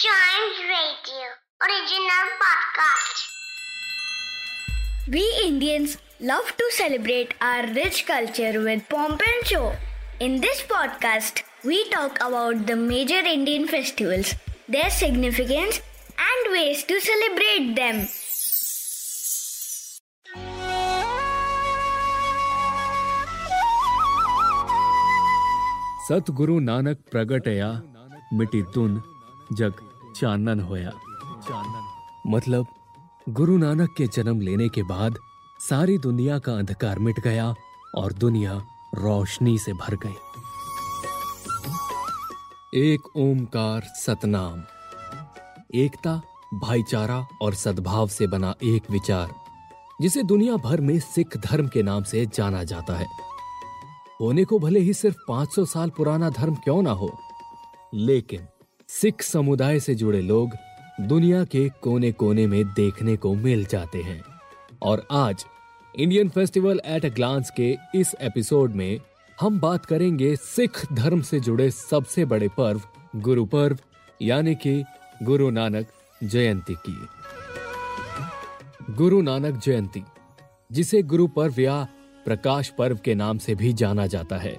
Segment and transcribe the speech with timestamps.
[0.00, 1.28] Giant Radio
[1.66, 3.22] original podcast.
[5.08, 9.72] We Indians love to celebrate our rich culture with pomp and show.
[10.20, 14.36] In this podcast, we talk about the major Indian festivals,
[14.68, 15.80] their significance,
[16.28, 18.06] and ways to celebrate them.
[26.08, 27.66] सतगुरु नानक प्रगटया
[28.38, 29.17] मिटी धुन
[29.52, 29.74] जग
[30.16, 30.92] चानन होया।
[32.26, 32.66] मतलब
[33.28, 35.14] गुरु नानक के जन्म लेने के बाद
[35.60, 37.54] सारी दुनिया का अंधकार मिट गया
[37.94, 38.52] और दुनिया
[38.94, 40.16] रोशनी से भर गई।
[42.74, 44.62] एक ओमकार सतनाम।
[45.74, 46.20] एकता,
[46.54, 49.34] भाईचारा और सद्भाव से बना एक विचार,
[50.00, 53.06] जिसे दुनिया भर में सिख धर्म के नाम से जाना जाता है।
[54.20, 57.10] होने को भले ही सिर्फ़ 500 साल पुराना धर्म क्यों ना हो,
[57.94, 58.46] लेकिन
[58.88, 60.50] सिख समुदाय से जुड़े लोग
[61.00, 64.24] दुनिया के कोने कोने में देखने को मिल जाते हैं।
[64.82, 65.44] और आज
[65.98, 69.00] Indian festival at a glance के इस एपिसोड में
[69.40, 72.80] हम बात करेंगे सिख धर्म से जुड़े सबसे बड़े पर्व,
[73.16, 73.78] गुरु पर्व,
[74.22, 74.84] यानी कि
[75.22, 75.86] गुरु नानक
[76.24, 77.08] जयंती की।
[78.94, 80.04] गुरु नानक जयंती,
[80.72, 81.88] जिसे गुरु पर्व या
[82.24, 84.56] प्रकाश पर्व के नाम से भी जाना जाता है।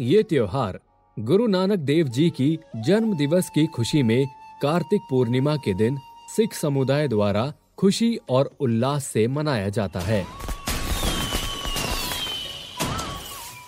[0.00, 0.80] ये त्योहार
[1.18, 4.26] गुरु नानक देव जी की जन्म दिवस की खुशी में
[4.62, 5.98] कार्तिक पूर्णिमा के दिन
[6.36, 10.24] सिख समुदाय द्वारा खुशी और उल्लास से मनाया जाता है।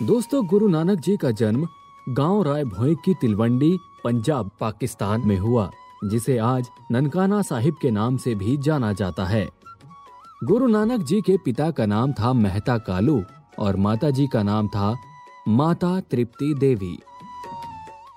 [0.02, 1.68] दोस्तों, गुरु नानक जी का जन्म
[2.08, 5.70] गाँव राय भोई की तिलवंडी, पंजाब, पाकिस्तान में हुआ,
[6.04, 9.48] जिसे आज ननकाना साहिब के नाम से भी जाना जाता है।
[10.44, 13.22] गुरु नानक जी के पिता का नाम था मेहता कालू
[13.58, 14.96] और माता जी का नाम था
[15.48, 16.98] माता तृप्ति देवी।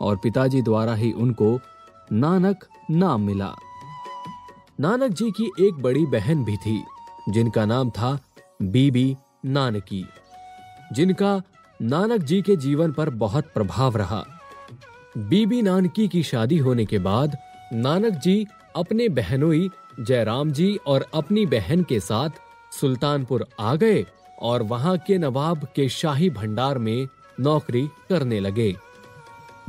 [0.02, 1.60] और पिताजी द्वारा ही उनको
[2.12, 3.54] नानक नाम मिला।
[4.80, 6.84] नानक जी की एक बड़ी बहन भी थी,
[7.30, 8.19] जिनका नाम था
[8.62, 9.16] बीबी
[9.46, 10.06] नानकी,
[10.94, 11.42] जिनका
[11.81, 14.24] नानक जी के जीवन पर बहुत प्रभाव रहा।
[15.18, 17.38] बीबी नानकी की शादी होने के बाद
[17.74, 19.69] नानक जी अपने बहनोई
[20.00, 22.30] जयराम जी और अपनी बहन के साथ
[22.80, 24.06] सुल्तानपुर आ गए
[24.42, 27.08] और वहाँ के नवाब के शाही भंडार में
[27.40, 28.75] नौकरी करने लगे।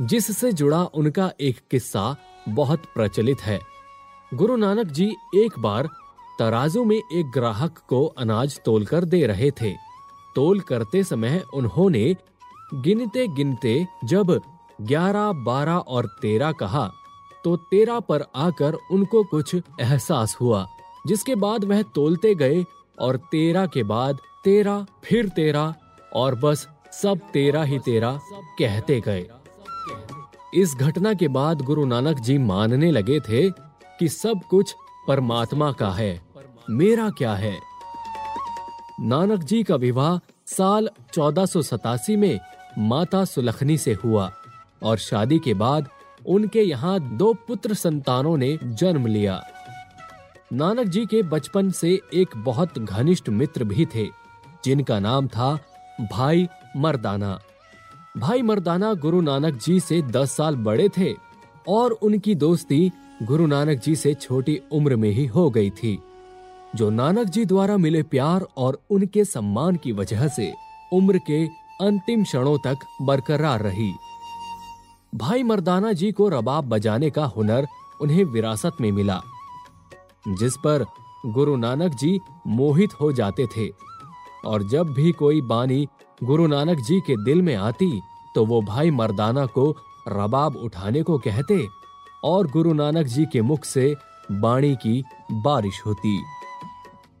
[0.01, 2.15] जिससे जुड़ा उनका एक किस्सा
[2.49, 3.59] बहुत प्रचलित है।
[4.31, 5.89] गुरु नानक जी एक बार
[6.39, 9.71] तराजू में एक ग्राहक को अनाज तोलकर दे रहे थे।
[10.35, 12.15] तोल करते समय उन्होंने
[12.75, 14.39] गिनते गिनते जब
[14.81, 16.91] ग्यारह, बारह और तेरह कहा
[17.43, 20.65] तो तेरह पर आकर उनको कुछ एहसास हुआ,
[21.07, 22.63] जिसके बाद वह तोलते गए
[22.97, 25.73] और तेरह के बाद तेरह, फिर तेरह
[26.13, 28.19] और बस सब तेरह ही तेरह
[28.59, 29.27] कहते गए।
[30.53, 33.49] इस घटना के बाद गुरु नानक जी मानने लगे थे
[33.99, 34.75] कि सब कुछ
[35.07, 36.21] परमात्मा का है।
[36.69, 37.59] मेरा क्या है?
[39.01, 41.45] नानक जी का विवाह साल चौदह
[42.09, 42.39] में
[42.77, 44.31] माता सुलखनी से हुआ
[44.83, 45.89] और शादी के बाद
[46.27, 49.43] उनके यहाँ दो पुत्र संतानों ने जन्म लिया।
[50.53, 54.07] नानक जी के बचपन से एक बहुत घनिष्ठ मित्र भी थे,
[54.65, 55.59] जिनका नाम था
[56.11, 56.47] भाई
[56.77, 57.39] मर्दाना।
[58.17, 61.13] भाई मर्दाना गुरु नानक जी से दस साल बड़े थे
[61.67, 62.79] और उनकी दोस्ती
[63.23, 65.97] गुरु नानक जी से छोटी उम्र में ही हो गई थी,
[66.75, 70.51] जो नानक जी द्वारा मिले प्यार और उनके सम्मान की वजह से
[70.93, 71.45] उम्र के
[71.81, 73.91] अंतिम क्षणों तक बरकरार रही।
[75.15, 77.67] भाई मर्दाना जी को रबाब बजाने का हुनर
[78.01, 79.21] उन्हें विरासत में मिला,
[80.29, 80.85] जिस पर
[81.25, 83.69] गुरु नानक जी मोहित हो जाते थे
[84.45, 85.87] और जब भी कोई बानी
[86.23, 88.01] गुरु नानक जी के दिल में आती
[88.35, 89.69] तो वो भाई मर्दाना को
[90.07, 91.67] रबाब उठाने को कहते
[92.23, 93.95] और गुरु नानक जी के मुख से
[94.31, 96.17] बाणी की बारिश होती।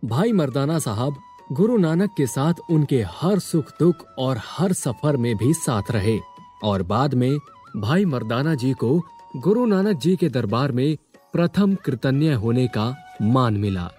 [0.05, 1.15] भाई मर्दाना साहब,
[1.51, 6.19] गुरु नानक के साथ उनके हर सुख दुख और हर सफ़र में भी साथ रहे
[6.63, 7.37] और बाद में
[7.77, 8.99] भाई मर्दाना जी को
[9.37, 10.97] गुरु नानक जी के दरबार में
[11.33, 13.91] प्रथम कृतन्य होने का मान मिला।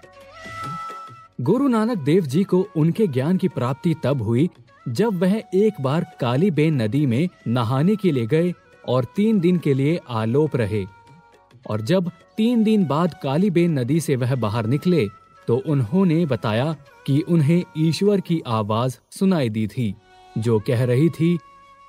[1.40, 4.49] गुरु नानक देव जी को उनके ज्ञान की प्राप्ति तब हुई
[4.88, 8.52] जब वह एक बार काली बेन नदी में नहाने के लिए गए
[8.85, 10.85] और तीन दिन के लिए आलोप रहे,
[11.67, 15.06] और जब तीन दिन बाद काली बेन नदी से वह बाहर निकले
[15.49, 16.73] तो उन्होंने बताया
[17.06, 19.94] कि उन्हें ईश्वर की आवाज़ सुनाई दी थी,
[20.37, 21.37] जो कह रही थी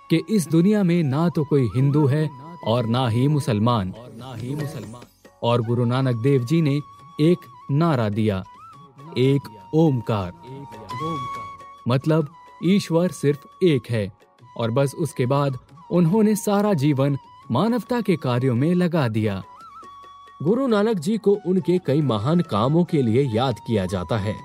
[0.10, 2.30] कि इस दुनिया में ना तो कोई हिंदू है
[2.68, 5.06] और ना ही मुसलमान और ना ही मुसलमान।
[5.44, 6.80] और गुरु नानक देव जी ने
[7.22, 8.44] एक नारा दिया,
[9.18, 9.42] एक
[9.76, 10.32] ओमकार।
[11.88, 12.28] मतलब
[12.64, 14.12] ईश्वर सिर्फ़ एक है,
[14.58, 15.58] और बस उसके बाद
[15.92, 17.18] उन्होंने सारा जीवन
[17.52, 19.42] मानवता के कार्यों में लगा दिया।
[20.44, 24.36] गुरु नानक जी को उनके कई महान कामों के लिए याद किया जाता है।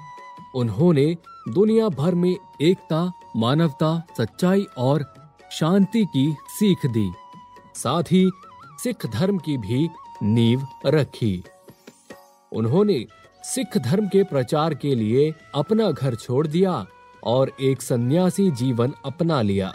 [0.55, 1.17] उन्होंने
[1.49, 5.05] दुनिया भर में एकता, मानवता, सच्चाई और
[5.53, 7.11] शांति की सीख दी,
[7.75, 8.31] साथ ही
[8.83, 9.89] सिख धर्म की भी
[10.23, 11.43] नींव रखी।
[12.53, 13.05] उन्होंने
[13.45, 16.85] सिख धर्म के प्रचार के लिए अपना घर छोड़ दिया
[17.25, 19.75] और एक सन्यासी जीवन अपना लिया।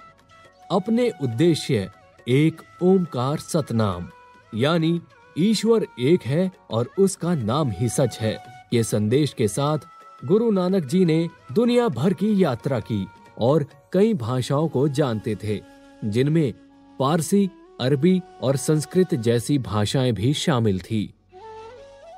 [0.71, 1.91] अपने उद्देश्य,
[2.27, 4.09] एक ओमकार सतनाम।
[4.55, 5.01] यानी,
[5.37, 8.37] ईश्वर एक है और उसका नाम ही सच है।
[8.73, 9.77] ये संदेश के साथ,
[10.25, 13.07] गुरु नानक जी ने दुनिया भर की यात्रा की
[13.37, 15.61] और कई भाषाओं को जानते थे,
[16.05, 16.53] जिनमें
[16.99, 17.49] पारसी,
[17.81, 21.13] अरबी और संस्कृत जैसी भाषाएँ भी शामिल थी।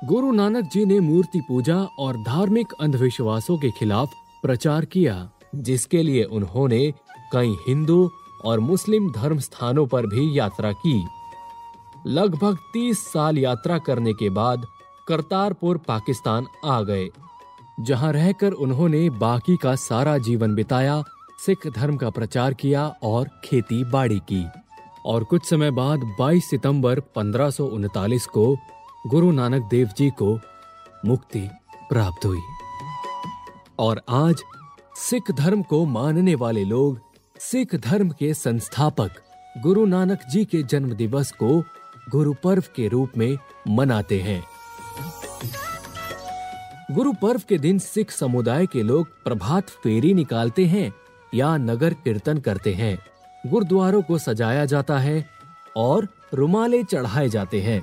[0.04, 4.10] गुरु नानक जी ने मूर्ति पूजा और धार्मिक अंधविश्वासों के खिलाफ
[4.42, 6.94] प्रचार किया, जिसके लिए उन्होंने
[7.32, 8.10] कई हिंदू
[8.44, 11.06] और मुस्लिम धर्म स्थानों पर भी यात्रा की।
[12.06, 14.66] लगभग तीस साल यात्रा करने के बाद
[15.08, 17.08] करतारपुर, पाकिस्तान आ गए,
[17.80, 21.02] जहाँ रहकर उन्होंने बाकी का सारा जीवन बिताया,
[21.46, 24.46] सिख धर्म का प्रचार किया और खेती बाड़ी की।
[25.06, 27.50] और कुछ समय बाद 22 सितंबर पंद्रह
[28.32, 28.56] को
[29.06, 30.38] गुरु नानक देव जी को
[31.06, 31.50] मुक्ति
[31.88, 32.40] प्राप्त हुई।
[33.78, 34.42] और आज
[34.96, 37.00] सिख धर्म को मानने वाले लोग
[37.40, 39.10] सिख धर्म के संस्थापक
[39.58, 41.60] गुरु नानक जी के जन्म दिवस को
[42.10, 43.38] गुरु पर्व के रूप में
[43.68, 44.44] मनाते हैं।
[46.92, 50.94] गुरु पर्व के दिन सिख समुदाय के लोग प्रभात फेरी निकालते हैं
[51.34, 52.98] या नगर कीर्तन करते हैं।
[53.46, 55.26] गुरुद्वारों को सजाया जाता है
[55.76, 57.82] और रुमाले चढ़ाए जाते हैं।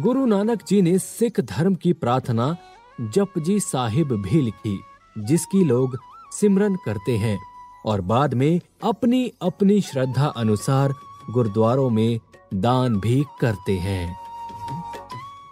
[0.00, 2.56] गुरु नानक जी ने सिख धर्म की प्रार्थना
[3.00, 4.80] जपजी साहिब भी लिखी।
[5.18, 5.98] जिसकी लोग
[6.32, 7.38] सिमरन करते हैं
[7.86, 10.94] और बाद में अपनी अपनी श्रद्धा अनुसार
[11.30, 12.20] गुरुद्वारों में
[12.54, 14.16] दान भी करते हैं।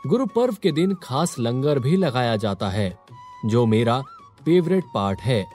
[0.07, 2.99] गुरु पर्व के दिन खास लंगर भी लगाया जाता है,
[3.47, 4.01] जो मेरा
[4.45, 5.47] फेवरेट पार्ट है,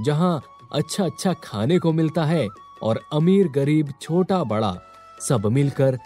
[0.00, 0.42] जहाँ
[0.72, 2.48] अच्छा अच्छा खाने को मिलता है
[2.82, 4.76] और अमीर गरीब छोटा बड़ा
[5.28, 5.98] सब मिलकर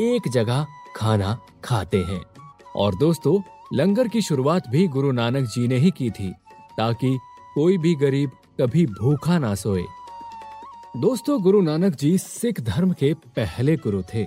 [0.00, 0.66] एक जगह
[0.96, 2.22] खाना खाते हैं।
[2.76, 3.40] और दोस्तों,
[3.74, 6.34] लंगर की शुरुआत भी गुरु नानक जी ने ही की थी।
[6.78, 7.18] ताकि
[7.54, 8.30] कोई भी गरीब
[8.60, 9.84] कभी भूखा ना सोए।
[10.96, 14.26] दोस्तों, गुरु नानक जी सिख धर्म के पहले गुरु थे।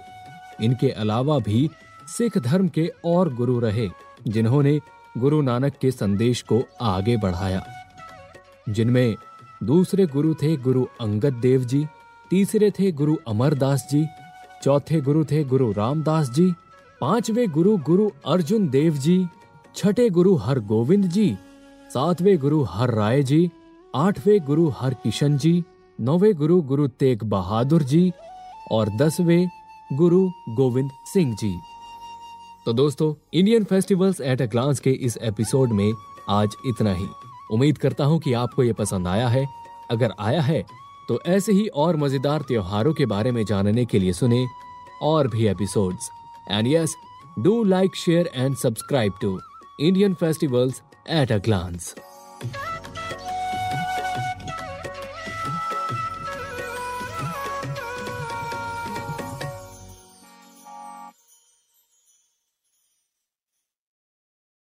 [0.62, 1.70] इनके अलावा भी
[2.08, 3.90] सिख धर्म के और गुरु रहे,
[4.28, 4.80] जिन्होंने
[5.18, 7.66] गुरु नानक के संदेश को आगे बढ़ाया।
[8.70, 9.16] जिनमें
[9.64, 11.88] दूसरे गुरु थे गुरु अंगद देव जी,
[12.30, 14.06] तीसरे थे गुरु अमरदास जी,
[14.64, 16.52] चौथे गुरु थे गुरु रामदास जी,
[17.02, 19.28] पांचवे गुरु गुरु अर्जुन देव जी,
[19.76, 21.38] छठे गुरु हर गोविंद जी
[21.90, 23.50] सातवें गुरु हर राय जी,
[23.94, 25.64] आठवें गुरु हर किशन जी,
[26.00, 28.12] नौवे गुरु गुरु तेग बहादुर जी
[28.72, 29.48] और दसवें
[29.90, 30.22] गुरु
[30.56, 31.54] गोविंद सिंह जी।
[32.66, 35.92] तो दोस्तों Indian festivals at a glance के इस एपिसोड में
[36.30, 37.08] आज इतना ही।
[37.54, 39.46] उम्मीद करता हूँ कि आपको ये पसंद आया है।
[39.92, 40.64] अगर आया है
[41.10, 44.46] तो ऐसे ही और मज़ेदार त्योहारों के बारे में जानने के लिए सुने
[45.04, 46.10] और भी episodes
[46.52, 46.96] and yes
[47.40, 49.40] do like share and subscribe to
[49.80, 51.94] Indian festivals at a glance